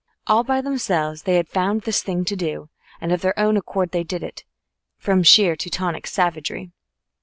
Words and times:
All 0.25 0.43
by 0.43 0.61
themselves 0.61 1.21
they 1.21 1.35
had 1.35 1.47
found 1.47 1.81
this 1.81 2.01
thing 2.01 2.25
to 2.25 2.35
do, 2.35 2.69
and 2.99 3.11
of 3.11 3.21
their 3.21 3.37
own 3.37 3.55
accord 3.55 3.91
they 3.91 4.03
did 4.03 4.23
it, 4.23 4.45
from 4.97 5.21
sheer 5.21 5.55
Teutonic 5.55 6.07
savagery. 6.07 6.71